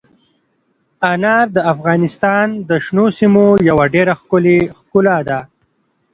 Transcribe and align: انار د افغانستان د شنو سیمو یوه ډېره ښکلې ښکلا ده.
انار 1.11 1.47
د 1.55 1.57
افغانستان 1.73 2.47
د 2.69 2.71
شنو 2.85 3.05
سیمو 3.17 3.45
یوه 3.69 3.85
ډېره 3.95 4.13
ښکلې 4.19 4.59
ښکلا 4.77 5.17
ده. 5.29 5.39